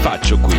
faccio 0.00 0.38
qui? 0.38 0.56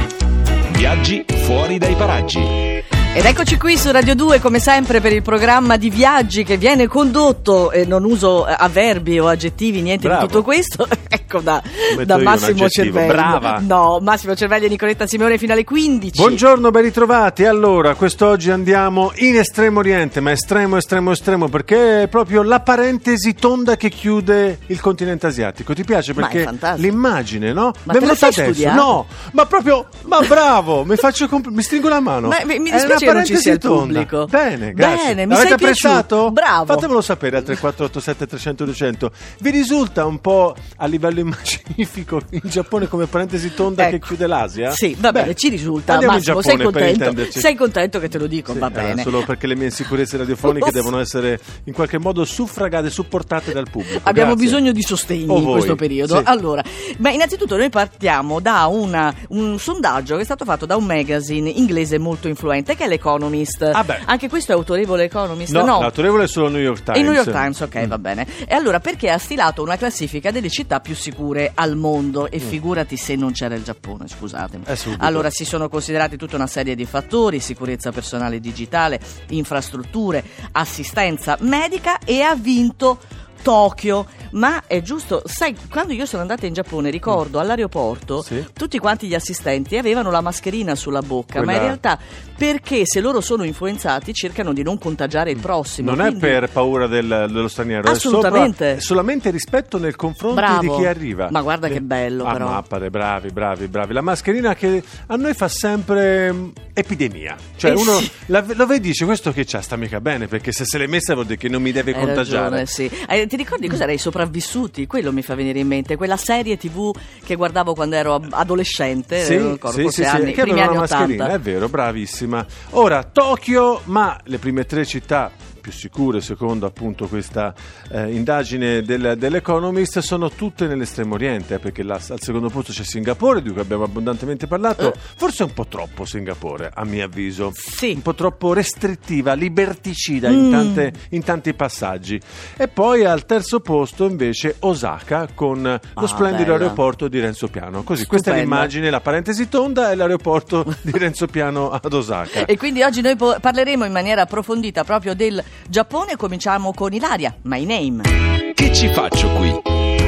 Viaggi 0.72 1.26
fuori 1.28 1.78
dai 1.78 1.96
paraggi. 1.96 2.40
Ed 2.40 3.26
eccoci 3.26 3.58
qui 3.58 3.76
su 3.76 3.92
Radio 3.92 4.14
2 4.14 4.40
come 4.40 4.60
sempre 4.60 5.02
per 5.02 5.14
il 5.14 5.24
programma 5.24 5.78
di 5.78 5.90
viaggi 5.90 6.44
che 6.44 6.58
viene 6.58 6.88
condotto, 6.88 7.72
e 7.72 7.84
non 7.84 8.04
uso 8.04 8.48
eh, 8.48 8.54
avverbi 8.56 9.18
o 9.20 9.28
aggettivi, 9.28 9.82
niente 9.82 10.08
Bravo. 10.08 10.22
di 10.22 10.28
tutto 10.28 10.44
questo, 10.44 10.88
ecco 11.30 11.40
da, 11.42 11.62
da 12.06 12.18
Massimo. 12.18 12.68
Cervello. 12.68 13.14
Brava. 13.14 13.60
No, 13.62 14.00
Massimo 14.02 14.36
Cervelli 14.36 14.66
e 14.66 14.70
Nicoletta 14.70 15.06
Simeone 15.06 15.38
fino 15.38 15.54
alle 15.54 15.64
15. 15.64 16.20
Buongiorno, 16.20 16.72
ben 16.72 16.82
ritrovati. 16.82 17.46
Allora, 17.46 17.94
quest'oggi 17.94 18.50
andiamo 18.50 19.12
in 19.18 19.38
Estremo 19.38 19.80
Oriente, 19.80 20.20
ma 20.22 20.32
estremo, 20.32 20.78
estremo, 20.78 21.12
estremo, 21.12 21.48
perché 21.48 22.04
è 22.04 22.08
proprio 22.08 22.42
la 22.42 22.60
parentesi 22.62 23.36
tonda 23.36 23.78
che 23.78 23.90
chiude 23.90 24.60
il 24.68 24.80
continente 24.82 25.28
asiatico. 25.28 25.74
Ti 25.74 25.84
piace? 25.84 26.14
Perché 26.16 26.50
l'immagine, 26.78 27.54
no? 27.54 27.72
Ma 27.84 27.94
te 27.94 28.00
venuta 28.00 28.32
sei 28.32 28.48
adesso. 28.48 28.72
No, 28.74 29.06
ma 29.34 29.46
proprio, 29.46 29.88
ma 30.06 30.22
bravo, 30.22 30.84
mi 30.84 30.96
faccio 30.96 31.28
compl- 31.28 31.52
mi 31.54 31.62
stringo 31.62 31.90
la 31.90 32.00
mano. 32.00 32.28
Ma 32.30 32.38
mi- 32.44 32.58
mi 32.60 32.70
È 32.70 32.74
dispiace 32.74 33.06
che 33.06 33.14
non 33.14 33.26
ci 33.26 33.38
sia 33.38 33.54
il 33.54 33.60
pubblico. 33.60 34.26
Bene, 34.26 34.74
grazie. 34.74 35.08
Bene, 35.14 35.26
mi 35.26 35.32
L'avete 35.34 35.48
sei 35.50 35.58
piaciuto. 35.58 35.88
apprezzato? 35.90 36.32
Bravo. 36.32 36.66
Fatemelo 36.74 37.02
sapere 37.02 37.38
al 37.38 37.44
3487 37.44 38.26
300 38.28 38.66
200. 38.66 39.12
Vi 39.42 39.50
risulta 39.52 40.06
un 40.06 40.20
po' 40.20 40.56
a 40.78 40.86
livello 40.88 41.19
immaginifico 41.20 42.22
il 42.32 42.42
Giappone 42.44 42.88
come 42.88 43.06
parentesi 43.08 43.54
tonda 43.54 43.88
che 43.90 43.96
Ecco. 43.96 44.08
chiude 44.08 44.28
l'Asia? 44.28 44.72
Sì, 44.72 44.96
va 45.00 45.12
Beh, 45.12 45.22
bene, 45.22 45.36
ci 45.36 45.50
risulta. 45.50 45.94
andiamo 45.94 46.14
in 46.16 46.20
Massimo, 46.20 46.42
sei 46.42 46.58
Giappone 46.58 46.72
per 46.72 46.82
contento? 46.84 47.04
intenderci. 47.10 47.40
Sei 47.40 47.56
contento 47.56 48.00
che 48.00 48.10
te 48.10 48.18
lo 48.18 48.28
dico? 48.28 48.54
Sì, 48.54 48.60
va 48.60 48.68
eh, 48.68 48.72
bene. 48.72 49.02
solo 49.04 49.24
perché 49.26 49.48
le 49.48 49.56
mie 49.56 49.66
insicurezze 49.66 50.18
radiofoniche 50.18 50.66
Lo 50.66 50.72
devono 50.72 51.00
essere 51.00 51.40
in 51.66 51.74
qualche 51.74 51.98
modo 51.98 52.26
suffragate, 52.26 52.90
supportate 52.90 53.52
dal 53.54 53.70
pubblico. 53.70 54.00
Abbiamo 54.04 54.34
Grazie. 54.34 54.46
bisogno 54.50 54.72
di 54.72 54.82
sostegno 54.82 55.38
in 55.38 55.46
questo 55.46 55.76
periodo. 55.76 56.18
Sì. 56.18 56.24
Allora, 56.26 56.64
beh, 56.98 57.12
innanzitutto 57.14 57.56
noi 57.58 57.70
partiamo 57.70 58.40
da 58.40 58.66
una- 58.68 59.14
un 59.30 59.58
sondaggio 59.60 60.16
che 60.16 60.22
è 60.22 60.26
stato 60.26 60.46
fatto 60.46 60.66
da 60.66 60.76
un 60.76 60.86
magazine 60.86 61.50
inglese 61.50 61.98
molto 61.98 62.28
influente 62.28 62.76
che 62.76 62.86
è 62.86 62.88
l'Economist. 62.88 63.62
Ah, 63.74 63.84
beh. 63.84 64.00
Anche 64.06 64.30
questo 64.30 64.52
è 64.52 64.56
autorevole 64.56 65.04
Economist? 65.06 65.52
No, 65.54 65.66
l'autorevole 65.80 66.24
è 66.24 66.28
solo 66.28 66.50
New 66.50 66.62
York 66.62 66.84
Times. 66.84 67.00
Il 67.00 67.06
New 67.06 67.14
York 67.14 67.32
Times, 67.32 67.60
ok, 67.62 67.76
Mm. 67.86 67.88
va 67.90 67.98
bene. 67.98 68.28
E 68.48 68.54
allora 68.54 68.80
perché 68.80 69.10
ha 69.10 69.18
stilato 69.18 69.62
una 69.62 69.78
classifica 69.78 70.32
delle 70.32 70.50
città 70.50 70.80
più 70.80 70.96
sicure 70.96 71.09
al 71.54 71.76
mondo? 71.76 72.30
E 72.30 72.40
figurati 72.40 72.98
se 72.98 73.16
non 73.16 73.32
c'era 73.32 73.56
il 73.56 73.64
Giappone, 73.64 74.08
scusatemi. 74.08 74.66
Mm. 74.68 74.72
Eh, 74.72 74.96
allora 75.00 75.30
si 75.30 75.46
sono 75.46 75.70
considerati 75.70 76.18
tutta 76.18 76.36
una 76.36 76.48
serie 76.48 76.76
di 76.76 76.86
fattori: 76.86 77.40
sicurezza 77.40 77.92
personale 77.92 78.40
digitale, 78.40 79.00
infrastrutture, 79.30 80.24
assistenza 80.52 81.38
medica 81.42 82.00
e 82.00 82.22
ha 82.22 82.36
vinto. 82.36 83.00
Tokyo, 83.42 84.06
ma 84.32 84.64
è 84.68 84.82
giusto, 84.82 85.22
sai, 85.26 85.56
quando 85.70 85.94
io 85.94 86.06
sono 86.06 86.22
andata 86.22 86.46
in 86.46 86.54
Giappone 86.54 86.90
ricordo 86.90 87.40
all'aeroporto 87.40 88.18
Mm. 88.20 88.22
Sì. 88.22 88.46
tutti 88.54 88.78
quanti 88.80 89.08
gli 89.08 89.14
assistenti 89.16 89.78
avevano 89.78 90.12
la 90.12 90.22
mascherina 90.22 90.76
sulla 90.76 91.02
bocca, 91.02 91.40
ma 91.40 91.44
Quella- 91.46 91.60
in 91.60 91.66
realtà 91.66 92.00
perché 92.38 92.86
se 92.86 93.00
loro 93.02 93.22
sono 93.22 93.44
influenzati 93.44 94.14
cercano 94.14 94.54
di 94.54 94.64
non 94.64 94.78
contagiare 94.78 95.32
il 95.32 95.40
prossimo. 95.40 95.90
Non 95.92 96.00
è 96.02 96.08
quindi- 96.10 96.20
per 96.20 96.50
paura 96.50 96.88
del- 96.88 97.26
dello 97.30 97.48
straniero, 97.48 97.90
Assolutamente. 97.90 98.66
è 98.66 98.68
sopra- 98.70 98.78
è 98.78 98.80
solamente 98.80 99.30
rispetto 99.30 99.78
nei 99.78 99.94
confronti 99.94 100.36
Bravo. 100.40 100.62
di 100.62 100.70
chi 100.82 100.86
arriva. 100.86 101.28
Ma 101.32 101.42
guarda 101.42 101.68
che 101.68 101.82
bello, 101.82 102.26
Ah, 102.26 102.32
però. 102.34 102.48
mappare, 102.50 102.90
bravi, 102.90 103.30
bravi, 103.32 103.68
bravi. 103.68 103.94
La 103.94 104.02
mascherina 104.02 104.56
che 104.56 104.82
a 105.08 105.16
noi 105.16 105.34
fa 105.34 105.48
sempre 105.48 106.32
mm, 106.32 106.50
epidemia. 106.74 107.36
Cioè, 107.56 107.72
Eh 107.72 107.76
uno 107.76 107.94
sì. 107.98 108.10
la- 108.28 108.44
lo 108.48 108.66
vedi 108.66 108.88
dice 108.90 109.06
questo 109.06 109.32
che 109.32 109.44
c'ha 109.46 109.62
sta 109.62 109.76
mica 109.76 110.00
bene, 110.00 110.28
perché 110.28 110.52
se 110.52 110.64
se 110.66 110.78
l'è 110.78 110.88
messa 110.88 111.14
vuol 111.14 111.26
dire 111.26 111.38
che 111.38 111.50
non 111.50 111.62
mi 111.62 111.72
deve 111.72 111.94
Hai 111.94 112.00
contagiare. 112.06 112.44
ragione, 112.44 112.66
sì. 112.66 112.90
Eh, 113.08 113.28
ti 113.28 113.36
ricordi 113.36 113.68
cos'era 113.68 113.92
i 113.92 113.98
sopravvissuti? 114.20 114.86
Quello 114.86 115.12
mi 115.14 115.22
fa 115.22 115.36
venire 115.36 115.60
in 115.60 115.68
mente, 115.68 115.96
quella 115.96 116.18
serie 116.18 116.58
tv 116.58 116.94
che 117.24 117.36
guardavo 117.36 117.74
quando 117.74 117.96
ero 117.96 118.22
adolescente, 118.32 119.24
Sì, 119.24 119.38
non 119.38 119.54
ricordo, 119.54 119.78
sì, 119.78 119.84
forse 119.84 120.04
sì, 120.04 120.10
sì, 120.10 120.16
anni, 120.16 120.34
che 120.34 120.42
primi 120.42 120.62
anni 120.62 120.76
una 120.76 120.84
80. 120.84 120.98
mascherina, 120.98 121.34
è 121.34 121.40
vero, 121.40 121.70
bravissima. 121.70 122.46
Ora, 122.72 123.04
Tokyo, 123.04 123.82
ma 123.86 124.20
le 124.26 124.38
prime 124.38 124.66
tre 124.66 124.86
città 124.86 125.32
più 125.70 125.78
sicure, 125.78 126.20
secondo 126.22 126.66
appunto 126.66 127.08
questa 127.08 127.54
eh, 127.92 128.12
indagine 128.12 128.82
del- 128.82 129.16
dell'Economist, 129.18 130.00
sono 130.00 130.30
tutte 130.32 130.68
nell'estremo 130.68 131.14
oriente, 131.14 131.56
eh, 131.56 131.60
perché 131.60 131.84
là, 131.84 131.96
al 132.10 132.20
secondo 132.20 132.50
posto 132.50 132.72
c'è 132.72 132.84
Singapore, 132.84 133.42
di 133.42 133.52
cui 133.52 133.62
abbiamo 133.62 133.84
abbondantemente 133.84 134.48
parlato, 134.48 134.94
Eh. 134.94 134.98
forse 135.16 135.44
un 135.44 135.54
po' 135.54 135.66
troppo 135.68 136.06
Singapore, 136.06 136.72
a 136.74 136.84
mio 136.86 137.06
avviso. 137.06 137.52
Sì. 137.56 137.92
Un 137.96 138.02
po' 138.02 138.16
troppo 138.16 138.54
restrittiva, 138.54 139.34
liberticida 139.34 140.30
in, 140.30 140.48
Mm. 140.48 140.52
tante- 140.52 140.94
in 141.12 141.24
tanti 141.24 141.54
passaggi. 141.54 142.20
E 142.58 142.68
poi 142.68 143.06
al 143.06 143.26
terzo 143.26 143.60
posto 143.60 144.06
invece 144.06 144.56
Osaka 144.60 145.28
con 145.34 145.62
lo 145.62 145.80
Ah, 145.94 146.08
splendido 146.08 146.52
bella. 146.54 146.64
aeroporto 146.64 147.08
di 147.08 147.20
Renzo 147.20 147.48
Piano. 147.48 147.84
Così, 147.84 148.06
questa 148.06 148.34
è 148.34 148.40
l'immagine, 148.40 148.90
la 148.90 149.02
parentesi 149.02 149.48
tonda 149.50 149.92
è 149.92 149.96
l'aeroporto 149.96 150.66
di 150.82 150.92
Renzo 150.98 151.28
Piano 151.28 151.70
ad 151.72 151.94
Osaka. 151.94 152.46
E 152.46 152.58
quindi 152.58 152.82
oggi 152.82 153.02
noi 153.02 153.16
parleremo 153.16 153.86
in 153.86 153.92
maniera 153.92 154.22
approfondita 154.24 154.84
proprio 154.84 155.14
del 155.14 155.42
Giappone. 155.68 156.16
Cominciamo 156.16 156.74
con 156.74 156.94
Ilaria, 156.94 157.36
My 157.44 157.66
Name. 157.66 158.54
Che 158.54 158.74
ci 158.74 158.88
faccio 158.94 159.30
qui? 159.32 159.99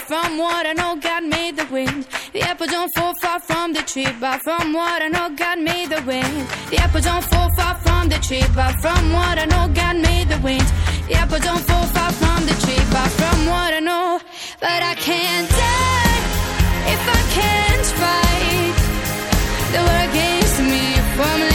From 0.00 0.30
from 0.30 0.38
what 0.38 0.64
I 0.64 0.72
know, 0.74 0.96
God 0.96 1.24
made 1.24 1.56
the 1.56 1.66
wind. 1.72 2.06
The 2.32 2.42
apple 2.42 2.66
don't 2.66 2.92
fall 2.94 3.14
far 3.20 3.40
from 3.40 3.72
the 3.72 3.82
tree, 3.82 4.06
but 4.20 4.40
from 4.42 4.72
what 4.72 5.02
I 5.02 5.08
know, 5.08 5.28
God 5.34 5.58
made 5.58 5.88
the 5.90 6.02
wind. 6.02 6.46
The 6.70 6.76
apple 6.76 7.00
don't 7.00 7.24
fall 7.24 7.48
far 7.56 7.74
from 7.84 8.08
the 8.08 8.18
tree, 8.26 8.44
but 8.54 8.74
from 8.82 9.12
what 9.12 9.36
I 9.38 9.46
know, 9.46 9.66
God 9.74 9.96
made 9.96 10.28
the 10.28 10.38
wind. 10.38 10.66
The 11.08 11.14
apple 11.14 11.40
don't 11.40 11.64
fall 11.70 11.86
far 11.96 12.12
from 12.12 12.40
the 12.46 12.56
tree, 12.62 12.84
but 12.96 13.10
from 13.20 13.38
what 13.46 13.70
I 13.74 13.80
know, 13.80 14.20
but 14.60 14.80
I 14.92 14.94
can't 14.94 15.48
die 15.48 16.20
if 16.94 17.02
I 17.18 17.22
can't 17.38 17.86
fight. 18.02 18.76
The 19.72 19.80
world 19.86 20.10
against 20.10 20.58
me 20.72 20.82
if 21.00 21.49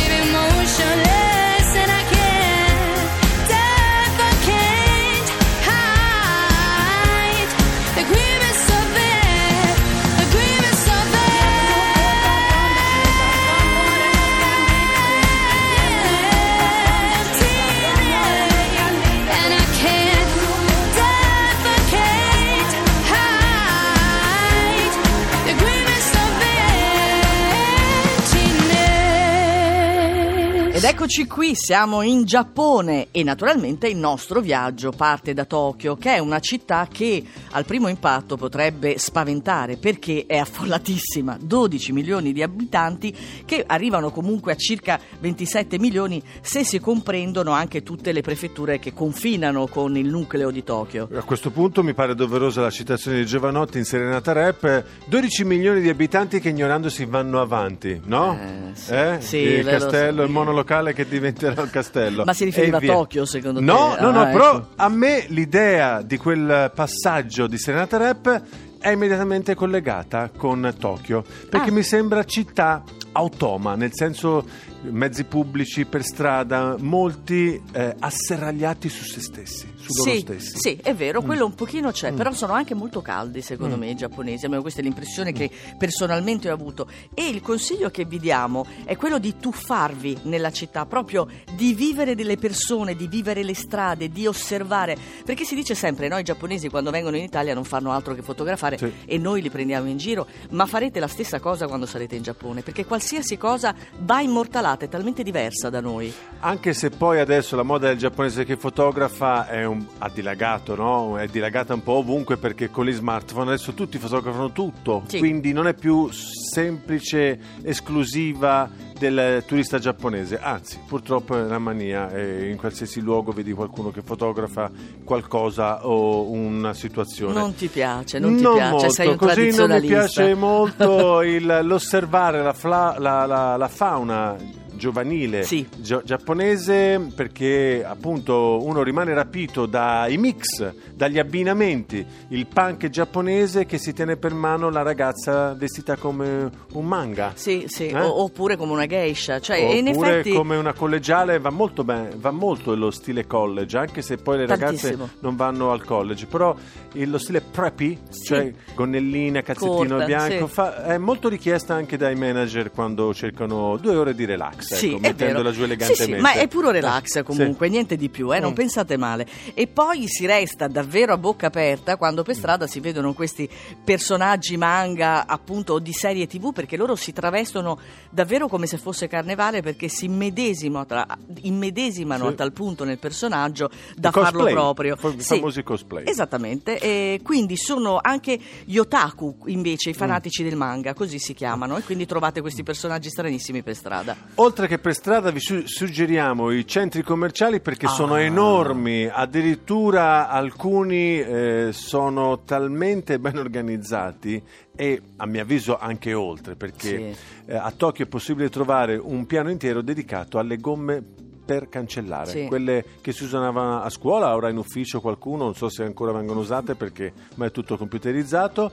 eccoci 31.18 31.34
qui, 31.34 31.56
siamo 31.56 32.02
in 32.02 32.26
Giappone 32.26 33.08
e 33.12 33.24
naturalmente 33.24 33.88
il 33.88 33.96
nostro 33.96 34.42
viaggio 34.42 34.92
parte 34.92 35.34
da 35.34 35.46
Tokyo, 35.46 35.96
che 35.96 36.16
è 36.16 36.20
una 36.20 36.40
città 36.40 36.90
che 36.92 37.24
al 37.52 37.64
primo 37.64 37.88
impatto 37.88 38.36
potrebbe 38.36 38.98
spaventare 38.98 39.78
perché 39.78 40.26
è 40.28 40.36
affollatissima, 40.36 41.38
12 41.40 41.94
milioni 41.94 42.34
di 42.34 42.44
abitanti 42.44 43.16
che 43.46 43.64
arrivano 43.66 44.12
comunque 44.12 44.52
a 44.52 44.56
circa 44.56 45.00
27 45.18 45.80
milioni 45.80 46.22
se 46.42 46.66
si 46.66 46.82
comprendono 46.82 47.52
anche 47.52 47.82
tutte 47.82 48.12
le 48.12 48.20
prefetture 48.20 48.78
che 48.80 48.92
confinano 48.92 49.68
con 49.68 49.96
il 49.96 50.10
nucleo 50.10 50.52
di 50.52 50.66
Tokyo. 50.66 51.08
A 51.14 51.24
questo 51.24 51.50
punto 51.50 51.82
mi 51.82 51.94
pare 51.94 52.14
doverosa 52.14 52.60
la 52.60 52.70
citazione 52.70 53.20
di 53.20 53.26
Giovanotti 53.26 53.78
in 53.78 53.86
Serenata 53.86 54.34
Rap, 54.34 54.84
12 55.06 55.46
milioni 55.46 55.80
di 55.80 55.88
abitanti 55.88 56.42
che 56.42 56.50
ignorandosi 56.50 57.06
vanno 57.06 57.40
avanti, 57.40 58.02
no? 58.04 58.38
Eh, 58.38 58.76
sì. 58.76 58.94
Eh? 58.94 59.18
Sì, 59.22 59.38
il 59.38 59.66
castello, 59.66 60.18
sa. 60.18 60.26
il 60.26 60.32
monolocale 60.32 60.94
che 60.94 61.04
diventerà 61.10 61.62
il 61.62 61.70
castello. 61.70 62.24
Ma 62.26 62.34
si 62.34 62.44
riferiva 62.46 62.80
a. 62.80 62.88
Tokyo, 62.88 63.26
secondo 63.26 63.60
te? 63.60 63.66
No, 63.66 63.96
no, 64.00 64.10
Ah, 64.10 64.12
no, 64.12 64.32
però 64.32 64.56
ecco. 64.58 64.68
a 64.76 64.90
me 64.90 65.26
l'idea 65.30 66.02
di 66.02 66.18
quel 66.18 66.72
passaggio 66.74 67.48
di 67.48 67.58
Serenata 67.58 67.98
Rap 67.98 68.42
è 68.80 68.90
immediatamente 68.92 69.56
collegata 69.56 70.30
con 70.36 70.74
Tokyo, 70.80 71.24
perché 71.50 71.70
Ah. 71.70 71.74
mi 71.74 71.82
sembra 71.84 72.24
città 72.24 72.84
automa, 73.14 73.76
nel 73.76 73.92
senso 73.94 74.46
mezzi 74.84 75.24
pubblici 75.24 75.86
per 75.86 76.04
strada, 76.04 76.76
molti 76.80 77.60
eh, 77.72 77.96
asserragliati 77.98 78.88
su 78.90 79.04
se 79.06 79.22
stessi, 79.22 79.68
su 79.88 80.04
loro 80.06 80.12
Sì, 80.18 80.20
stessi. 80.22 80.58
sì, 80.58 80.80
è 80.82 80.94
vero, 80.96 81.22
Mm. 81.22 81.26
quello 81.26 81.46
un 81.46 81.56
pochino 81.56 81.92
c'è, 81.92 82.14
però 82.14 82.32
sono 82.34 82.54
anche 82.54 82.74
molto 82.74 83.02
caldi 83.02 83.42
secondo 83.42 83.78
me 83.78 83.90
i 83.90 83.96
giapponesi, 83.96 84.44
almeno 84.46 84.62
questa 84.62 84.82
è 84.82 84.84
l'impressione 84.84 85.32
che 85.32 85.50
personalmente 85.78 86.50
ho 86.50 86.54
avuto. 86.54 86.88
E 87.14 87.28
il 87.28 87.42
consiglio 87.42 87.90
che 87.90 88.06
vi 88.06 88.20
diamo 88.20 88.66
è 88.86 88.96
quello 88.96 89.20
di 89.20 89.36
tuffarvi 89.38 90.20
nella 90.24 90.52
città, 90.52 90.86
proprio 90.86 91.28
di 91.56 91.74
vivere 91.74 92.16
delle 92.16 92.38
persone, 92.38 92.96
di 92.96 93.08
vivere 93.08 93.44
le 93.44 93.54
strade, 93.56 94.10
di 94.10 94.26
osservare, 94.28 94.98
perché 95.24 95.44
si 95.46 95.56
dice 95.56 95.76
sempre, 95.76 96.08
no, 96.08 96.18
i 96.18 96.24
giapponesi 96.24 96.70
quando 96.70 96.92
vengono 96.92 97.18
in 97.18 97.24
Italia 97.24 97.54
non 97.54 97.64
fanno 97.64 97.92
altro 97.92 98.14
che 98.14 98.22
fotografare 98.22 98.78
Sì. 98.78 98.92
e 99.06 99.18
noi 99.18 99.42
li 99.42 99.50
prendiamo 99.50 99.88
in 99.88 99.98
giro, 99.98 100.28
ma 100.52 100.66
farete 100.66 101.00
la 101.00 101.08
stessa 101.08 101.40
cosa 101.40 101.68
quando 101.68 101.86
sarete 101.86 102.16
in 102.16 102.24
Giappone, 102.24 102.62
perché 102.62 102.86
qualsiasi 102.86 103.38
cosa 103.38 103.76
va 104.00 104.22
immortalata, 104.22 104.86
è 104.86 104.90
talmente 104.90 105.24
diversa 105.24 105.70
da 105.70 105.82
noi. 105.82 106.12
Anche 106.40 106.74
se 106.74 106.90
poi 106.90 107.20
adesso 107.20 107.56
la 107.56 107.64
moda 107.64 107.88
del 107.88 107.98
giapponese 107.98 108.46
che 108.46 108.58
fotografa 108.58 109.48
è 109.48 109.66
un, 109.66 109.75
ha 110.00 110.10
dilagato, 110.10 110.76
no? 110.76 111.18
È 111.18 111.28
dilagata 111.28 111.74
un 111.74 111.84
po' 111.84 111.94
ovunque 111.94 112.38
perché 112.38 112.70
con 112.70 112.86
gli 112.86 112.92
smartphone 112.94 113.48
adesso 113.52 113.74
tutti 113.74 113.98
fotografano 113.98 114.52
tutto, 114.52 115.04
Sì. 115.08 115.20
quindi 115.20 115.52
non 115.54 115.68
è 115.68 115.74
più 115.74 116.10
semplice, 116.12 117.40
esclusiva 117.64 118.70
del 118.98 119.44
turista 119.46 119.78
giapponese, 119.78 120.40
anzi 120.40 120.80
purtroppo 120.88 121.38
è 121.38 121.42
una 121.44 121.60
mania 121.60 122.10
e 122.12 122.50
in 122.50 122.58
qualsiasi 122.58 123.02
luogo 123.02 123.32
vedi 123.34 123.52
qualcuno 123.52 123.92
che 123.92 124.02
fotografa 124.02 124.72
qualcosa 125.04 125.86
o 125.86 126.30
una 126.32 126.74
situazione. 126.74 127.34
Non 127.34 127.54
ti 127.56 127.68
piace, 127.68 128.20
non 128.20 128.36
ti 128.38 128.42
Non 128.42 128.54
piace, 128.56 128.72
molto, 128.72 128.90
sei 128.90 129.08
un 129.10 129.16
così 129.18 129.50
non 129.56 129.70
mi 129.72 129.82
piace 129.82 130.34
molto 130.34 131.22
il- 131.24 131.60
l'osservare 131.64 132.42
la, 132.42 132.54
fla- 132.54 132.96
la- 132.98 133.26
la- 133.26 133.58
la 133.58 133.68
fauna 133.68 134.36
giovanile 134.76 135.44
Sì. 135.44 135.68
gio- 135.78 136.02
giapponese 136.04 137.12
perché 137.16 137.84
appunto 137.88 138.60
uno 138.64 138.84
rimane 138.84 139.14
rapito 139.14 139.66
dai 139.66 140.18
mix, 140.18 140.74
dagli 140.94 141.20
abbinamenti, 141.20 142.06
il 142.30 142.48
punk 142.48 142.90
giapponese 142.90 143.66
che 143.66 143.78
si 143.78 143.94
tiene 143.94 144.18
per 144.18 144.34
mano 144.34 144.70
la 144.70 144.82
ragazza 144.82 145.54
vestita 145.54 145.96
come 145.96 146.50
un 146.74 146.86
manga. 146.86 147.32
Sì, 147.36 147.66
sì, 147.68 147.88
Eh? 147.88 148.00
o- 148.00 148.24
oppure 148.24 148.56
come 148.58 148.72
una 148.74 148.86
geisha, 148.86 149.40
cioè 149.40 149.64
Oppure 149.86 150.10
effetti 150.20 150.32
come 150.34 150.56
una 150.58 150.74
collegiale 150.74 151.40
va 151.40 151.50
molto 151.50 151.84
bene, 151.84 152.12
va 152.18 152.32
molto 152.32 152.76
lo 152.76 152.92
stile 152.92 153.26
college, 153.28 153.78
anche 153.78 154.02
se 154.02 154.18
poi 154.18 154.38
le 154.38 154.46
ragazze 154.46 154.90
Tantissimo. 154.96 155.10
non 155.20 155.36
vanno 155.36 155.72
al 155.72 155.84
college, 155.84 156.26
però 156.26 156.56
lo 156.94 157.18
stile 157.18 157.42
preppy, 157.42 157.98
Sì. 158.10 158.24
cioè 158.24 158.54
gonnellina, 158.74 159.42
cazzettino 159.42 159.76
Corta, 159.76 160.06
bianco, 160.06 160.48
sì. 160.48 160.54
fa- 160.54 160.84
è 160.86 160.98
molto 160.98 161.30
richiesta 161.30 161.74
anche 161.74 161.98
dai 161.98 162.16
manager 162.16 162.72
quando 162.72 163.14
cercano 163.14 163.78
due 163.78 163.96
ore 163.96 164.16
di 164.16 164.26
relax, 164.26 164.65
Sì, 164.66 164.88
ecco, 164.88 164.98
vero. 165.00 165.08
mettendola 165.14 165.50
giù 165.52 165.58
Sì, 165.60 165.64
elegantemente. 165.64 166.16
sì, 166.16 166.22
ma 166.22 166.32
è 166.34 166.48
puro 166.48 166.72
relax 166.72 167.04
Sì. 167.06 167.24
comunque, 167.24 167.70
niente 167.70 167.96
di 167.96 168.10
più, 168.10 168.34
eh, 168.34 168.40
non 168.40 168.52
Mm. 168.52 168.56
pensate 168.56 168.98
male. 168.98 169.28
E 169.54 169.68
poi 169.68 170.08
si 170.08 170.26
resta 170.26 170.68
davvero 170.68 171.14
a 171.14 171.18
bocca 171.18 171.48
aperta 171.48 171.98
quando 171.98 172.24
per 172.24 172.36
strada 172.36 172.68
si 172.68 172.80
vedono 172.80 173.14
questi 173.14 173.48
personaggi 173.84 174.58
manga, 174.58 175.26
appunto, 175.28 175.74
o 175.74 175.80
di 175.80 175.94
serie 175.94 176.28
TV, 176.28 176.52
perché 176.54 176.78
loro 176.78 176.96
si 176.96 177.14
travestono 177.14 177.78
davvero 178.10 178.48
come 178.48 178.66
se 178.68 178.78
fosse 178.78 179.08
carnevale, 179.08 179.62
perché 179.62 179.88
si 179.88 180.06
immedesimano, 180.06 180.86
tra- 180.86 181.06
immedesimano 181.42 182.26
Sì. 182.28 182.32
a 182.32 182.36
tal 182.36 182.52
punto 182.52 182.84
nel 182.84 182.98
personaggio 182.98 183.70
da 183.96 184.10
I 184.10 184.12
farlo 184.12 184.32
cosplay, 184.44 184.54
proprio. 184.54 184.96
fa- 184.96 185.10
i 185.10 185.22
Sì. 185.22 185.36
famosi 185.36 185.64
cosplay. 185.64 186.04
Esattamente, 186.08 186.80
e 186.80 187.20
quindi 187.24 187.58
sono 187.58 188.00
anche 188.02 188.40
gli 188.64 188.78
otaku 188.78 189.36
invece, 189.48 189.90
i 189.90 189.94
fanatici 189.94 190.44
del 190.44 190.56
manga, 190.56 190.94
così 190.94 191.20
si 191.20 191.34
chiamano, 191.34 191.78
e 191.78 191.82
quindi 191.84 192.06
trovate 192.06 192.42
questi 192.42 192.64
personaggi 192.64 193.10
stranissimi 193.10 193.62
per 193.62 193.76
strada. 193.76 194.16
Oltre 194.36 194.55
che 194.64 194.80
per 194.80 194.94
strada 194.94 195.30
vi 195.32 195.40
su- 195.40 195.64
suggeriamo 195.66 196.52
i 196.52 196.66
centri 196.66 197.04
commerciali 197.04 197.60
perché 197.60 197.88
sono 197.88 198.14
Ah. 198.16 198.22
enormi, 198.22 199.06
addirittura 199.12 200.30
alcuni 200.30 201.20
eh, 201.20 201.70
sono 201.72 202.44
talmente 202.46 203.20
ben 203.20 203.38
organizzati 203.38 204.42
e 204.76 205.02
a 205.18 205.26
mio 205.26 205.42
avviso 205.42 205.78
anche 205.78 206.14
oltre 206.14 206.56
perché 206.56 207.14
Sì. 207.14 207.16
eh, 207.52 207.56
a 207.56 207.72
Tokyo 207.76 208.06
è 208.06 208.08
possibile 208.08 208.50
trovare 208.50 208.96
un 208.96 209.26
piano 209.26 209.50
intero 209.50 209.82
dedicato 209.82 210.40
alle 210.40 210.58
gomme 210.58 211.04
per 211.46 211.70
cancellare, 211.70 212.30
Sì. 212.32 212.46
quelle 212.48 212.84
che 213.02 213.12
si 213.12 213.24
usavano 213.24 213.82
a 213.82 213.90
scuola, 213.90 214.34
ora 214.36 214.50
in 214.50 214.58
ufficio 214.58 215.00
qualcuno, 215.02 215.44
non 215.46 215.54
so 215.56 215.70
se 215.70 215.84
ancora 215.84 216.12
vengono 216.12 216.40
usate 216.40 216.76
perché 216.76 217.14
ma 217.36 217.46
è 217.46 217.52
tutto 217.52 217.78
computerizzato. 217.78 218.72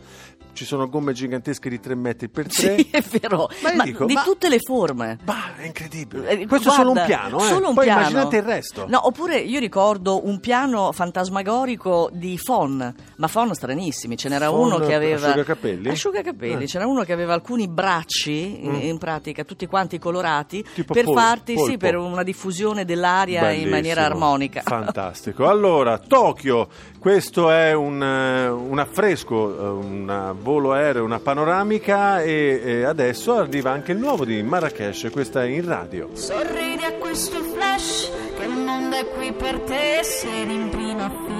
Ci 0.55 0.67
sono 0.67 0.87
gomme 0.87 1.15
gigantesche 1.15 1.71
di 1.71 1.81
3 1.81 1.95
metri 1.95 2.29
per 2.29 2.47
3. 2.47 2.77
Sì, 2.77 2.89
è 2.93 3.01
vero, 3.01 3.49
Ma 3.63 3.73
ma 3.75 3.85
dico, 3.85 4.05
di 4.05 4.13
ma- 4.13 4.23
tutte 4.23 4.51
le 4.51 4.59
forme. 4.61 5.17
Bah, 5.25 5.57
è 5.57 5.65
incredibile. 5.65 6.29
Eh, 6.29 6.47
Questo 6.47 6.69
è 6.69 6.73
solo 6.73 6.91
un 6.91 7.03
piano, 7.07 7.39
eh. 7.39 7.45
solo 7.45 7.69
un 7.69 7.75
Poi 7.75 7.85
piano. 7.85 8.01
immaginate 8.01 8.37
il 8.37 8.43
resto. 8.43 8.87
No, 8.87 9.07
oppure 9.07 9.39
io 9.39 9.59
ricordo 9.59 10.27
un 10.27 10.41
piano 10.41 10.93
fantasmagorico 10.93 12.11
di 12.13 12.37
Fon, 12.37 12.95
ma 13.17 13.27
Fon 13.29 13.55
stranissimi. 13.55 14.19
Ce 14.19 14.29
n'era 14.29 14.49
Fon, 14.49 14.67
uno 14.67 14.79
che 14.79 14.95
aveva 14.95 15.27
asciugacapelli? 15.29 15.89
Asciugacapelli. 15.89 16.63
Eh. 16.65 16.67
C'era 16.67 16.87
uno 16.87 17.03
che 17.03 17.13
aveva 17.15 17.33
alcuni 17.33 17.67
bracci, 17.67 18.65
in- 18.65 18.73
Mm. 18.73 18.81
in 18.83 18.99
pratica 18.99 19.45
tutti 19.45 19.65
quanti 19.67 19.99
colorati, 19.99 20.63
Tipo 20.75 20.93
per 20.93 21.05
pol- 21.05 21.15
farti 21.17 21.53
sì, 21.57 21.63
polpo. 21.63 21.77
per 21.79 21.97
una 21.97 22.23
diffusione 22.23 22.62
dell'aria 22.85 23.41
in 23.41 23.49
Bellissimo. 23.49 23.71
maniera 23.71 24.05
armonica. 24.05 24.63
Fantastico. 24.65 25.49
Allora, 25.49 25.99
Tokyo, 25.99 26.69
questo 26.99 27.51
è 27.51 27.73
un, 27.73 28.03
eh, 28.03 28.49
un 28.49 28.79
affresco, 28.79 29.59
eh, 29.59 29.69
un 29.69 30.35
volo 30.41 30.73
aereo, 30.73 31.05
una 31.05 31.19
panoramica 31.21 32.23
e, 32.23 32.61
e 32.65 32.85
adesso 32.85 33.35
arriva 33.35 33.71
anche 33.71 33.93
il 33.93 33.99
nuovo 33.99 34.25
di 34.25 34.43
Marrakesh, 34.43 35.09
questa 35.13 35.43
è 35.43 35.47
in 35.47 35.67
radio. 35.67 36.11
Sorridi 36.13 36.85
a 36.85 36.93
questo 36.95 37.43
flash 37.43 38.11
che 38.39 38.45
il 38.45 38.57
mondo 38.57 38.97
è 38.97 39.07
qui 39.09 39.33
per 39.33 39.61
te 39.61 40.01
Sei 40.03 40.53
in 40.53 40.69
prima 40.69 41.11
fila 41.11 41.32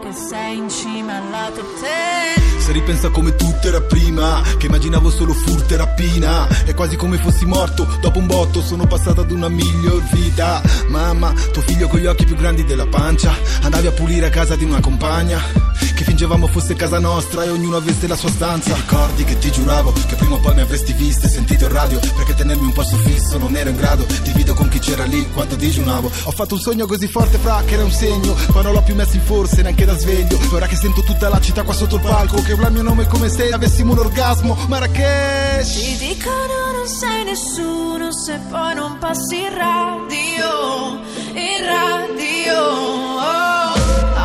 che 0.00 0.12
sei 0.12 0.58
in 0.58 0.70
cima 0.70 1.16
alla 1.16 1.50
top 1.54 1.80
ten. 1.80 2.60
Se 2.62 2.72
ripensa 2.72 3.10
come 3.10 3.34
tutto 3.34 3.66
era 3.66 3.80
prima 3.80 4.40
Che 4.56 4.66
immaginavo 4.66 5.10
solo 5.10 5.32
furto 5.32 5.74
e 5.74 5.76
rapina 5.76 6.46
È 6.64 6.72
quasi 6.74 6.94
come 6.94 7.18
fossi 7.18 7.44
morto 7.44 7.98
Dopo 8.00 8.20
un 8.20 8.28
botto 8.28 8.62
sono 8.62 8.86
passato 8.86 9.22
ad 9.22 9.32
una 9.32 9.48
miglior 9.48 10.00
vita. 10.12 10.62
Mamma, 10.86 11.32
tuo 11.52 11.60
figlio 11.62 11.88
con 11.88 11.98
gli 11.98 12.06
occhi 12.06 12.24
più 12.24 12.36
grandi 12.36 12.64
della 12.64 12.86
pancia 12.86 13.34
Andavi 13.62 13.88
a 13.88 13.92
pulire 13.92 14.26
a 14.26 14.30
casa 14.30 14.54
di 14.54 14.62
una 14.62 14.78
compagna 14.78 15.71
Che 15.94 16.04
fingevamo 16.04 16.46
fosse 16.46 16.74
casa 16.74 16.98
nostra 16.98 17.44
e 17.44 17.50
ognuno 17.50 17.76
avesse 17.76 18.06
la 18.06 18.16
sua 18.16 18.30
stanza. 18.30 18.74
Ricordi 18.74 19.24
che 19.24 19.38
ti 19.38 19.50
giuravo 19.50 19.92
che 20.06 20.14
prima 20.14 20.36
o 20.36 20.38
poi 20.38 20.54
mi 20.54 20.60
avresti 20.60 20.92
visto 20.92 21.26
e 21.26 21.28
sentito 21.28 21.64
in 21.64 21.72
radio 21.72 21.98
Perché 21.98 22.34
tenermi 22.34 22.64
un 22.64 22.72
posto 22.72 22.96
fisso 22.96 23.38
non 23.38 23.56
ero 23.56 23.70
in 23.70 23.76
grado. 23.76 24.06
Divido 24.22 24.54
con 24.54 24.68
chi 24.68 24.78
c'era 24.78 25.04
lì 25.04 25.28
quanto 25.30 25.56
digiunavo. 25.56 26.10
Ho 26.24 26.30
fatto 26.30 26.54
un 26.54 26.60
sogno 26.60 26.86
così 26.86 27.08
forte 27.08 27.38
fra 27.38 27.62
che 27.64 27.74
era 27.74 27.84
un 27.84 27.90
segno 27.90 28.34
Poi 28.50 28.62
non 28.62 28.72
l'ho 28.72 28.82
più 28.82 28.94
messo 28.94 29.16
in 29.16 29.22
forse 29.22 29.62
neanche 29.62 29.84
da 29.84 29.96
sveglio. 29.96 30.38
Ora 30.52 30.66
che 30.66 30.76
sento 30.76 31.02
tutta 31.02 31.28
la 31.28 31.40
città 31.40 31.62
qua 31.62 31.74
sotto 31.74 31.96
il 31.96 32.02
palco 32.02 32.40
Che 32.42 32.52
urla 32.52 32.68
il 32.68 32.72
mio 32.72 32.82
nome 32.82 33.06
come 33.06 33.28
se 33.28 33.50
avessimo 33.50 33.92
un 33.92 33.98
orgasmo. 33.98 34.56
Marrakesh! 34.68 35.72
Ti 35.72 35.96
dicono 35.98 36.62
non 36.76 36.86
sei 36.86 37.24
nessuno 37.24 38.12
se 38.12 38.40
poi 38.50 38.74
non 38.74 38.98
passi 38.98 39.36
in 39.36 39.54
radio, 39.56 41.00
in 41.32 41.64
radio. 41.64 42.60
Oh, 42.60 43.72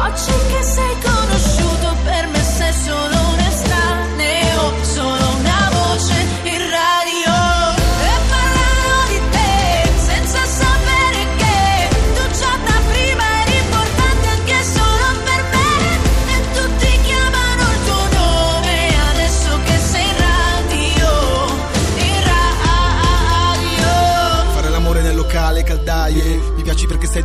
oggi 0.05 0.31
che 0.47 0.63
sei 0.63 0.93
conosciuto 1.01 1.16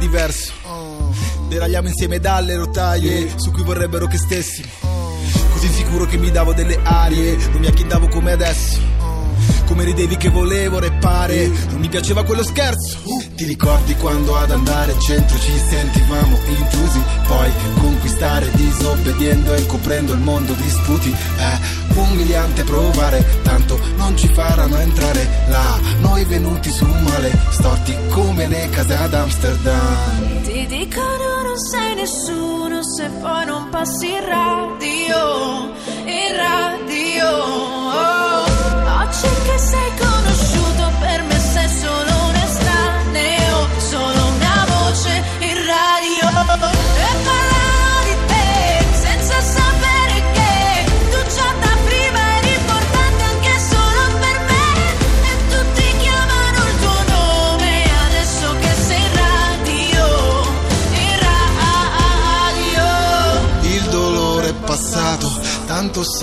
diverso 0.03 0.53
Deragliamo 1.49 1.89
insieme 1.89 2.19
dalle 2.19 2.57
rotaie 2.57 3.31
Su 3.37 3.51
cui 3.51 3.63
vorrebbero 3.63 4.07
che 4.07 4.19
stessimo. 4.19 4.69
Così 5.53 5.69
sicuro 5.69 6.07
che 6.07 6.17
mi 6.17 6.31
davo 6.31 6.53
delle 6.53 6.79
arie 6.83 7.37
Non 7.37 7.61
mi 7.61 7.67
acchindavo 7.67 8.09
come 8.09 8.33
adesso. 8.33 8.81
Come 9.67 9.85
ridevi 9.85 10.17
che 10.17 10.29
volevo 10.29 10.79
repare 10.79 11.47
Non 11.47 11.79
mi 11.79 11.89
piaceva 11.89 12.25
quello 12.25 12.43
scherzo 12.43 13.22
Ti 13.43 13.49
ricordi 13.49 13.97
quando 13.97 14.37
ad 14.37 14.53
andare 14.53 14.93
al 14.93 15.01
centro 15.01 15.37
ci 15.37 15.51
sentivamo 15.59 16.39
intrusi? 16.47 17.03
Poi 17.27 17.51
conquistare 17.81 18.49
disobbediendo 18.53 19.53
e 19.55 19.67
coprendo 19.67 20.13
il 20.13 20.21
mondo 20.21 20.53
di 20.53 20.69
sputi 20.71 21.11
È 21.11 21.59
umiliante 21.99 22.63
provare 22.63 23.41
Tanto 23.43 23.81
non 23.97 24.17
ci 24.17 24.29
faranno 24.33 24.77
entrare 24.77 25.29
là. 25.49 25.77
Noi 25.99 26.25
venuti 26.25 26.71
su 26.71 26.85
male 26.85 27.37
Storti 27.51 27.97
come 28.11 28.47
le 28.47 28.69
case 28.71 28.95
ad 28.95 29.13
Amsterdam. 29.13 30.43
Ti 30.45 30.67
dicono 30.69 31.43
non 31.43 31.59
sei 31.59 31.97
nessuno 31.97 32.81
se 32.85 33.11
poi 33.21 33.45
non 33.45 33.69
passi 33.71 34.07
in 34.07 34.25
radio, 34.25 35.73
in 36.05 36.37
radio. 36.37 37.27
Oh, 37.27 38.45
oggi 39.01 39.29
che 39.43 39.59
sei 39.59 39.91
conosciuto 39.99 40.12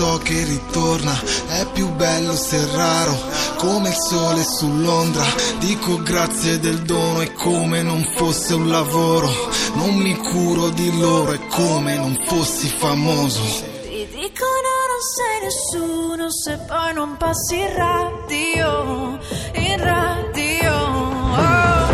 so 0.00 0.18
che 0.24 0.44
ritorna. 0.44 1.12
È 1.48 1.66
più 1.74 1.90
bello 1.90 2.34
se 2.34 2.58
raro, 2.74 3.14
come 3.58 3.90
il 3.90 3.94
sole 3.94 4.42
su 4.42 4.66
Londra. 4.80 5.22
Dico 5.58 6.02
grazie 6.02 6.58
del 6.58 6.78
dono, 6.78 7.20
è 7.20 7.30
come 7.34 7.82
non 7.82 8.02
fosse 8.16 8.54
un 8.54 8.70
lavoro. 8.70 9.28
Non 9.74 9.94
mi 9.96 10.16
curo 10.16 10.70
di 10.70 10.98
loro, 10.98 11.32
è 11.32 11.40
come 11.48 11.96
non 11.96 12.18
fossi 12.26 12.68
famoso. 12.68 13.42
Ti 13.82 14.08
dicono 14.10 14.68
non 14.90 15.02
sei 15.16 15.36
nessuno 15.42 16.30
se 16.30 16.58
poi 16.66 16.94
non 16.94 17.16
passi 17.18 17.58
in 17.58 17.74
radio, 17.76 19.18
in 19.52 19.84
radio. 19.84 20.72
Oh, 20.72 21.84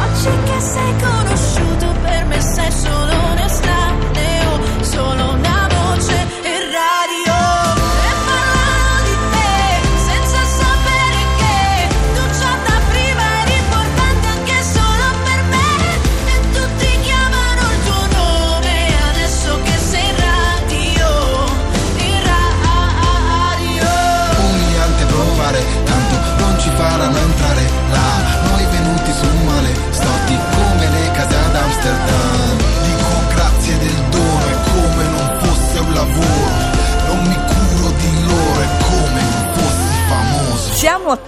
oggi 0.00 0.32
che 0.44 0.60
sei 0.60 0.92
conosciuto 0.98 1.99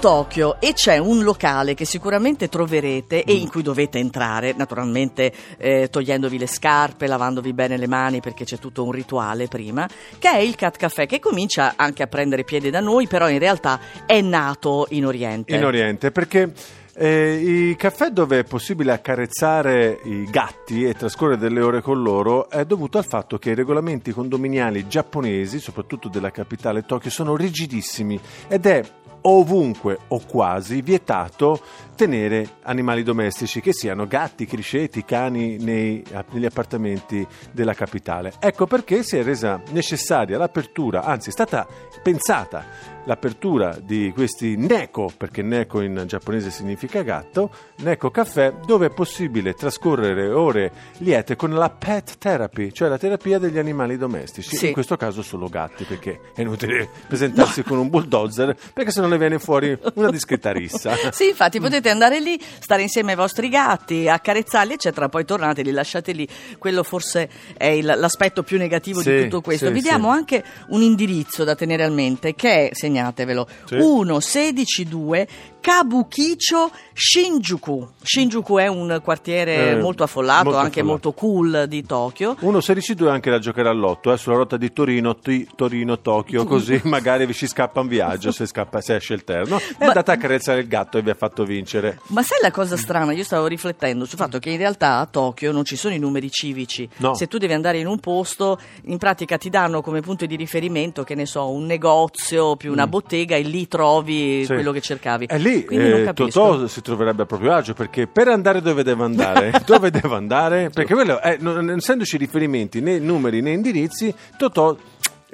Tokyo 0.02 0.56
e 0.58 0.72
c'è 0.72 0.98
un 0.98 1.22
locale 1.22 1.74
che 1.74 1.84
sicuramente 1.84 2.48
troverete 2.48 3.22
e 3.22 3.34
in 3.34 3.48
cui 3.48 3.62
dovete 3.62 4.00
entrare, 4.00 4.52
naturalmente 4.52 5.32
eh, 5.58 5.90
togliendovi 5.90 6.38
le 6.38 6.48
scarpe, 6.48 7.06
lavandovi 7.06 7.52
bene 7.52 7.76
le 7.76 7.86
mani 7.86 8.18
perché 8.18 8.44
c'è 8.44 8.58
tutto 8.58 8.82
un 8.82 8.90
rituale 8.90 9.46
prima, 9.46 9.88
che 10.18 10.28
è 10.28 10.38
il 10.38 10.56
Cat 10.56 10.76
Café 10.76 11.06
che 11.06 11.20
comincia 11.20 11.74
anche 11.76 12.02
a 12.02 12.08
prendere 12.08 12.42
piede 12.42 12.68
da 12.70 12.80
noi, 12.80 13.06
però 13.06 13.28
in 13.28 13.38
realtà 13.38 13.78
è 14.04 14.20
nato 14.20 14.88
in 14.90 15.06
Oriente. 15.06 15.54
In 15.54 15.64
Oriente, 15.64 16.10
perché 16.10 16.52
eh, 16.94 17.34
i 17.34 17.76
caffè 17.76 18.10
dove 18.10 18.40
è 18.40 18.44
possibile 18.44 18.92
accarezzare 18.92 20.00
i 20.02 20.24
gatti 20.24 20.84
e 20.84 20.94
trascorrere 20.94 21.38
delle 21.38 21.62
ore 21.62 21.80
con 21.80 22.02
loro 22.02 22.50
è 22.50 22.66
dovuto 22.66 22.98
al 22.98 23.06
fatto 23.06 23.38
che 23.38 23.50
i 23.50 23.54
regolamenti 23.54 24.12
condominiali 24.12 24.88
giapponesi, 24.88 25.58
soprattutto 25.58 26.08
della 26.08 26.30
capitale 26.30 26.84
Tokyo, 26.84 27.08
sono 27.08 27.36
rigidissimi 27.36 28.20
ed 28.48 28.66
è 28.66 28.82
ovunque 29.22 29.98
o 30.08 30.20
quasi 30.20 30.82
vietato 30.82 31.60
tenere 32.06 32.56
animali 32.62 33.04
domestici 33.04 33.60
che 33.60 33.72
siano 33.72 34.08
gatti, 34.08 34.44
criceti, 34.44 35.04
cani 35.04 35.56
nei- 35.58 36.02
negli 36.32 36.44
appartamenti 36.44 37.24
della 37.52 37.74
capitale. 37.74 38.32
Ecco 38.40 38.66
perché 38.66 39.04
si 39.04 39.18
è 39.18 39.22
resa 39.22 39.62
necessaria 39.70 40.36
l'apertura, 40.36 41.04
anzi 41.04 41.28
è 41.28 41.32
stata 41.32 41.64
pensata 42.02 42.90
l'apertura 43.04 43.76
di 43.82 44.12
questi 44.14 44.56
Neko, 44.56 45.12
perché 45.16 45.42
Neko 45.42 45.80
in 45.80 46.04
giapponese 46.06 46.50
significa 46.50 47.02
gatto, 47.02 47.50
Neko 47.78 48.10
Caffè, 48.10 48.52
dove 48.64 48.86
è 48.86 48.90
possibile 48.90 49.54
trascorrere 49.54 50.28
ore 50.30 50.70
liete 50.98 51.34
con 51.34 51.52
la 51.52 51.68
pet 51.68 52.18
therapy, 52.18 52.70
cioè 52.72 52.88
la 52.88 52.98
terapia 52.98 53.38
degli 53.38 53.58
animali 53.58 53.96
domestici, 53.96 54.56
Sì. 54.56 54.66
in 54.68 54.72
questo 54.72 54.96
caso 54.96 55.22
solo 55.22 55.48
gatti, 55.48 55.82
perché 55.84 56.20
è 56.34 56.42
inutile 56.42 56.88
presentarsi 57.08 57.62
con 57.64 57.78
un 57.78 57.88
bulldozer, 57.88 58.56
perché 58.72 58.90
se 58.92 59.00
no 59.00 59.08
ne 59.08 59.18
viene 59.18 59.38
fuori 59.40 59.76
una 59.94 60.10
discreta 60.10 60.52
rissa. 60.52 60.94
Sì, 61.10 61.28
infatti 61.30 61.58
potete 61.58 61.90
andare 61.92 62.20
lì, 62.20 62.38
stare 62.58 62.82
insieme 62.82 63.12
ai 63.12 63.16
vostri 63.16 63.48
gatti, 63.48 64.08
accarezzarli, 64.08 64.72
eccetera, 64.74 65.08
poi 65.08 65.24
tornate, 65.24 65.62
li 65.62 65.70
lasciate 65.70 66.12
lì. 66.12 66.26
Quello 66.58 66.82
forse 66.82 67.28
è 67.56 67.66
il- 67.66 67.84
l'aspetto 67.96 68.42
più 68.42 68.58
negativo 68.58 69.00
Sì, 69.00 69.10
di 69.12 69.22
tutto 69.22 69.40
questo. 69.40 69.66
sì, 69.66 69.72
Vi 69.72 69.80
diamo 69.80 70.10
sì. 70.10 70.16
anche 70.16 70.44
un 70.68 70.82
indirizzo 70.82 71.44
da 71.44 71.54
tenere 71.54 71.84
a 71.84 71.88
mente 71.90 72.34
che 72.34 72.68
è, 72.68 72.74
segnatevelo, 72.74 73.46
Sì. 73.66 73.74
1162 73.76 75.28
Kabukicho 75.62 76.70
Shinjuku. 76.92 77.88
Shinjuku 78.02 78.56
è 78.58 78.66
un 78.66 79.00
quartiere 79.02 79.70
Eh, 79.70 79.80
molto 79.80 80.02
affollato, 80.02 80.44
molto 80.44 80.58
anche 80.58 80.80
affollato. 80.80 80.86
molto 80.88 81.12
cool 81.12 81.64
di 81.68 81.84
Tokyo. 81.86 82.36
1.16.2 82.40 83.08
anche 83.08 83.30
da 83.30 83.38
giocare 83.38 83.68
all'otto, 83.68 84.12
eh, 84.12 84.16
sulla 84.16 84.36
rotta 84.36 84.56
di 84.56 84.72
Torino, 84.72 85.16
Ti- 85.16 85.48
Torino-Tokyo, 85.54 86.44
così 86.44 86.80
magari 86.84 87.26
vi 87.26 87.32
ci 87.32 87.46
scappa 87.46 87.80
un 87.80 87.86
viaggio 87.86 88.32
se, 88.32 88.46
scappa, 88.46 88.80
se 88.80 88.96
esce 88.96 89.14
il 89.14 89.22
terno. 89.24 89.60
Ma- 89.78 89.86
andate 89.86 90.10
a 90.10 90.16
carezzare 90.16 90.60
il 90.60 90.66
gatto 90.68 90.98
e 90.98 91.02
vi 91.02 91.10
ha 91.10 91.14
fatto 91.14 91.44
vincere. 91.44 92.00
Ma 92.08 92.22
sai 92.22 92.38
la 92.42 92.50
cosa 92.50 92.76
strana? 92.76 93.12
Io 93.12 93.24
stavo 93.24 93.46
riflettendo 93.46 94.04
sul 94.04 94.18
fatto 94.18 94.38
che 94.40 94.50
in 94.50 94.58
realtà 94.58 94.98
a 94.98 95.06
Tokyo 95.06 95.52
non 95.52 95.64
ci 95.64 95.76
sono 95.76 95.94
i 95.94 95.98
numeri 95.98 96.28
civici. 96.28 96.88
No. 96.96 97.14
Se 97.14 97.28
tu 97.28 97.38
devi 97.38 97.52
andare 97.52 97.78
in 97.78 97.86
un 97.86 98.00
posto, 98.00 98.58
in 98.86 98.98
pratica 98.98 99.38
ti 99.38 99.48
danno 99.48 99.80
come 99.80 100.00
punto 100.00 100.26
di 100.26 100.34
riferimento, 100.34 101.04
che 101.04 101.14
ne 101.14 101.24
so, 101.26 101.50
un 101.50 101.66
negozio 101.66 102.56
più 102.56 102.72
una 102.72 102.86
bottega 102.88 103.36
e 103.36 103.42
lì 103.42 103.68
trovi 103.68 104.40
Mm. 104.42 104.44
Sì. 104.44 104.52
quello 104.54 104.72
che 104.72 104.80
cercavi. 104.80 105.26
E 105.26 105.38
lì 105.38 105.51
Lì 105.52 105.64
eh. 105.64 106.12
Totò 106.14 106.66
si 106.66 106.80
troverebbe 106.80 107.22
a 107.22 107.26
proprio 107.26 107.52
agio 107.52 107.74
perché 107.74 108.06
per 108.06 108.28
andare 108.28 108.60
dove 108.60 108.82
deve 108.82 109.04
andare, 109.04 109.52
dove 109.66 109.90
deve 109.90 110.14
andare? 110.14 110.70
Perché 110.70 110.94
quello, 110.94 111.20
non, 111.40 111.64
non 111.64 111.76
essendoci 111.76 112.16
riferimenti 112.16 112.80
né 112.80 112.98
numeri 112.98 113.40
né 113.40 113.50
indirizzi, 113.50 114.14
Totò 114.36 114.76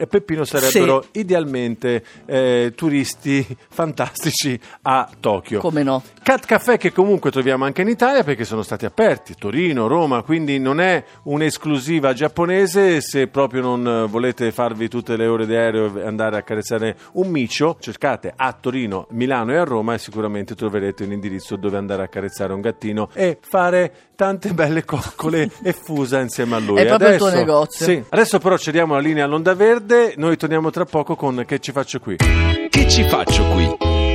e 0.00 0.06
Peppino 0.06 0.44
sarebbero 0.44 1.06
idealmente 1.12 2.04
eh, 2.24 2.72
turisti 2.76 3.44
fantastici 3.68 4.58
a 4.82 5.08
Tokyo. 5.18 5.58
Come 5.58 5.82
no? 5.82 6.02
Cat 6.22 6.46
Café 6.46 6.76
che 6.76 6.92
comunque 6.92 7.32
troviamo 7.32 7.64
anche 7.64 7.82
in 7.82 7.88
Italia 7.88 8.22
perché 8.22 8.44
sono 8.44 8.62
stati 8.62 8.84
aperti, 8.84 9.34
Torino, 9.36 9.88
Roma, 9.88 10.22
quindi 10.22 10.60
non 10.60 10.80
è 10.80 11.02
un'esclusiva 11.24 12.12
giapponese, 12.12 13.00
se 13.00 13.26
proprio 13.26 13.62
non 13.62 14.06
volete 14.08 14.52
farvi 14.52 14.88
tutte 14.88 15.16
le 15.16 15.26
ore 15.26 15.46
di 15.46 15.56
aereo 15.56 15.98
e 15.98 16.06
andare 16.06 16.36
a 16.36 16.42
carezzare 16.42 16.96
un 17.14 17.28
micio, 17.28 17.76
cercate 17.80 18.32
a 18.36 18.52
Torino, 18.52 19.06
Milano 19.10 19.52
e 19.52 19.56
a 19.56 19.64
Roma 19.64 19.94
e 19.94 19.98
sicuramente 19.98 20.54
troverete 20.54 21.02
un 21.02 21.12
indirizzo 21.12 21.56
dove 21.56 21.76
andare 21.76 22.04
a 22.04 22.08
carezzare 22.08 22.52
un 22.52 22.60
gattino 22.60 23.08
e 23.14 23.38
fare 23.40 23.92
tante 24.14 24.52
belle 24.52 24.84
coccole 24.84 25.50
e 25.62 25.72
fusa 25.72 26.20
insieme 26.20 26.56
a 26.56 26.58
lui. 26.58 26.80
È 26.80 26.86
proprio 26.86 27.08
il 27.10 27.16
tuo 27.16 27.26
Adesso- 27.26 27.44
negozio. 27.44 27.86
Sì, 27.86 28.04
adesso 28.08 28.38
però 28.38 28.58
cediamo 28.58 28.94
la 28.94 29.00
linea 29.00 29.24
all'Onda 29.24 29.54
Verde, 29.88 30.12
noi 30.18 30.36
torniamo 30.36 30.68
tra 30.70 30.84
poco 30.84 31.16
con 31.16 31.44
Che 31.46 31.60
ci 31.60 31.72
faccio 31.72 31.98
qui. 31.98 32.16
Che 32.16 32.88
ci 32.90 33.04
faccio 33.04 33.42
qui? 33.48 34.07